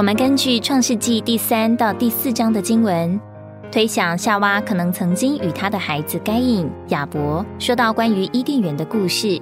[0.00, 3.20] 我们根据创世纪第三到第四章的经文，
[3.70, 9.38] 推想夏娃可能曾经与他的孩子该隐、亚伯说到关于伊甸园的故事。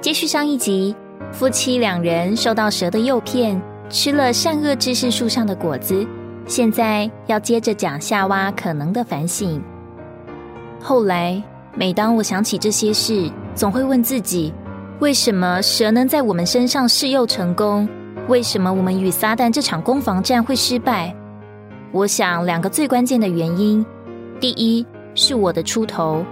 [0.00, 0.96] 接续上一集，
[1.30, 3.60] 夫妻两人受到蛇的诱骗，
[3.90, 6.06] 吃了善恶知识树上的果子。
[6.46, 9.62] 现在要接着讲夏娃可能的反省。
[10.80, 11.42] 后来，
[11.74, 14.54] 每当我想起这些事，总会问自己：
[15.00, 17.86] 为什么蛇能在我们身上试诱成功？
[18.28, 21.14] 为什么我们与撒旦这场攻防战会失败？
[21.90, 23.84] 我想两个最关键的原因：
[24.40, 26.24] 第一是我的出头。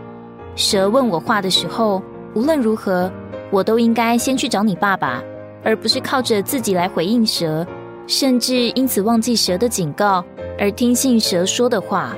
[0.54, 2.00] 蛇问我话的时候，
[2.34, 3.10] 无论如何，
[3.50, 5.22] 我都应该先去找你爸爸，
[5.64, 7.66] 而不是靠着自己来回应蛇，
[8.06, 10.24] 甚至因此忘记蛇的警告，
[10.58, 12.14] 而听信蛇说的话。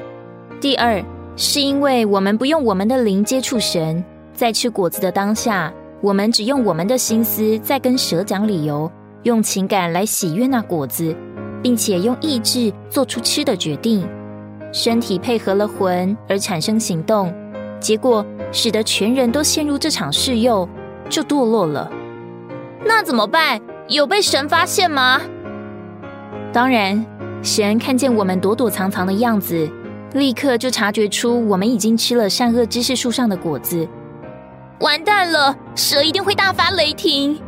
[0.60, 1.02] 第二
[1.34, 8.90] 是因为我们不用我们的灵接触神，在吃果子的当下，我们只用我们的心思在跟蛇讲理由。
[9.24, 11.14] 用情感来喜悦那果子，
[11.62, 14.08] 并且用意志做出吃的决定，
[14.72, 17.32] 身体配合了魂而产生行动，
[17.78, 20.68] 结果使得全人都陷入这场试诱，
[21.08, 21.90] 就堕落了。
[22.84, 23.60] 那怎么办？
[23.88, 25.20] 有被神发现吗？
[26.52, 27.04] 当然，
[27.42, 29.70] 神看见我们躲躲藏藏的样子，
[30.14, 33.86] 立刻就察觉出我们已经吃了善恶知识树上的果子。
[34.80, 37.40] 完蛋了，蛇一定会大发雷霆。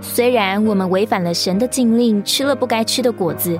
[0.00, 3.58] 虽然我们违反了神的禁令，吃了不该吃的果子，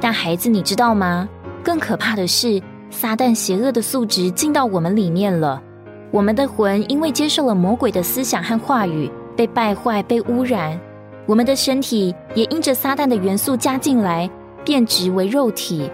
[0.00, 1.28] 但孩子，你知道吗？
[1.62, 2.60] 更可怕的是，
[2.90, 5.62] 撒旦邪恶的素质进到我们里面了。
[6.10, 10.78] 我们的魂因为接受了魔鬼的思想和话语，被败坏、被污染。
[11.26, 14.28] 我们的身体也因着撒旦的元素加进来，
[14.64, 15.90] 变质为肉体。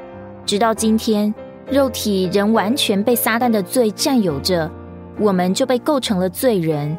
[0.47, 1.34] 直到今天，
[1.70, 4.70] 肉体仍完全被撒旦的罪占有着，
[5.19, 6.97] 我们就被构成了罪人，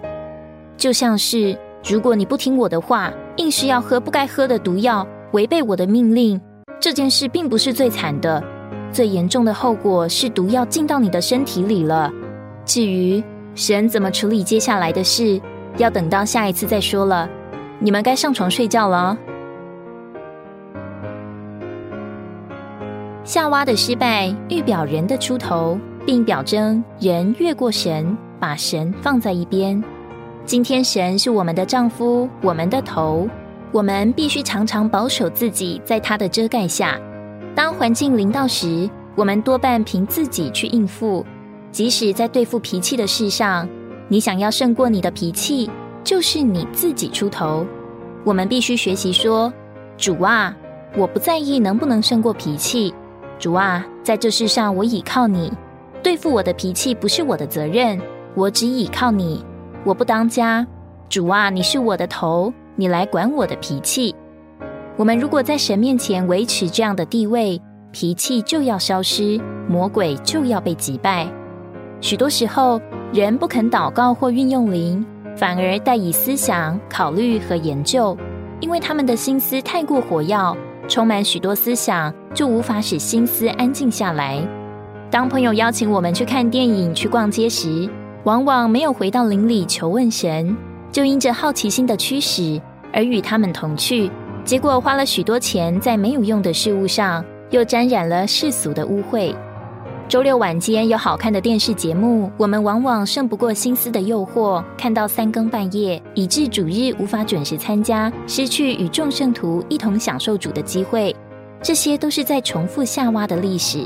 [0.75, 1.57] 就像是。
[1.85, 6.39] 如果你不听我的话，硬是要喝不该喝的毒药，违背我的命令，
[6.79, 8.41] 这件事并不是最惨的，
[8.89, 12.09] 最严重的后果是毒药进到你的身体里了。
[12.63, 13.21] 至于
[13.53, 15.41] 神怎么处理接下来的事，
[15.75, 17.29] 要等到下一次再说了。
[17.79, 19.17] 你们该上床睡觉了。
[23.25, 29.83] 夏娃的失败预表人的出头，并表征人越过神，把神放在一边。
[30.45, 33.27] 今天神是我们的丈夫，我们的头，
[33.71, 36.99] 我们必须常常保守自己在他的遮盖下。
[37.55, 41.25] 当环境临到时，我们多半凭自己去应付。
[41.71, 43.67] 即使在对付脾气的事上，
[44.09, 45.71] 你想要胜过你的脾气，
[46.03, 47.65] 就是你自己出头。
[48.25, 49.51] 我们必须学习说
[49.97, 50.53] ：“主啊，
[50.97, 52.93] 我不在意能不能胜过脾气。
[53.39, 55.51] 主啊，在这世上我倚靠你，
[56.03, 57.99] 对付我的脾气不是我的责任，
[58.35, 59.43] 我只倚靠你。”
[59.85, 60.65] 我不当家，
[61.09, 64.15] 主啊，你是我的头，你来管我的脾气。
[64.95, 67.61] 我们如果在神面前维持这样的地位，
[67.91, 71.27] 脾气就要消失，魔鬼就要被击败。
[71.99, 72.79] 许多时候，
[73.11, 75.05] 人不肯祷告或运用灵，
[75.35, 78.17] 反而带以思想、考虑和研究，
[78.61, 80.55] 因为他们的心思太过火药，
[80.87, 84.39] 充满许多思想，就无法使心思安静下来。
[85.11, 87.89] 当朋友邀请我们去看电影、去逛街时，
[88.23, 90.55] 往往没有回到林里求问神，
[90.91, 92.61] 就因着好奇心的驱使
[92.93, 94.09] 而与他们同去，
[94.45, 99.35] 结果花了许多钱在没有用的事物上，又沾染了世俗的污秽。
[100.07, 111.13] 周六晚间有好看的电视节目，我们往往胜不过心思的诱惑，看到三更半夜，以致主日无法准时参加，失去与众圣徒一同享受主的机会。
[111.61, 113.85] 这些都是在重复夏娃的历史。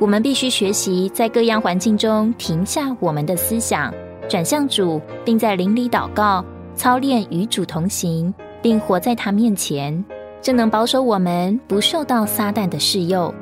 [0.00, 3.92] 我们必须学习在各样环境中停下我们的思想，
[4.28, 6.44] 转向主，并在灵里祷告，
[6.76, 8.32] 操练与主同行，
[8.62, 10.04] 并活在他面前，
[10.40, 13.34] 这能保守我们不受到撒旦的试诱。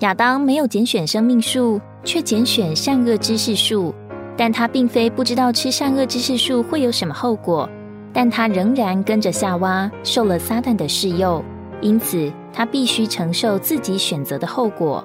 [0.00, 3.94] 亚当没有拣选生命树，却拣选善恶知识树，
[4.36, 7.66] 但他并非不知道吃善恶知识树会有什么后果，
[8.12, 11.42] 但他仍然跟着夏娃受了撒旦的试诱，
[11.80, 15.02] 因此他必须承受自己选择的后果。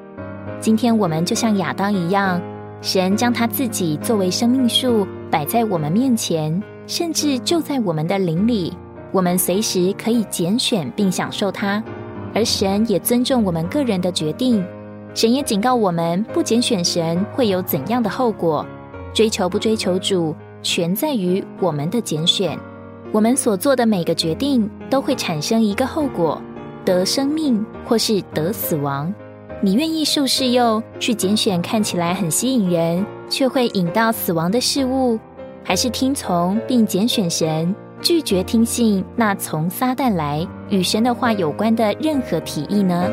[0.59, 2.41] 今天我们就像亚当一样，
[2.81, 8.73] 神将他自己作为生命树摆在我们面前，甚至就在我们的灵里，
[9.11, 11.83] 我们随时可以拣选并享受它。
[12.33, 14.65] 而神也尊重我们个人的决定，
[15.13, 18.65] 神也警告我们不拣选神会有怎样的后果。
[19.13, 22.57] 追求不追求主，全在于我们的拣选。
[23.11, 26.41] 我们所做的每个决定都会产生一个后果：
[26.83, 29.13] 得生命或是得死亡。
[29.61, 35.17] 你愿意受试诱去拣选看起来很吸引人却会引到死亡的事物，
[35.63, 43.09] 还是听从并拣选神拒绝听信那从撒旦来与神的话有关的任何提议呢？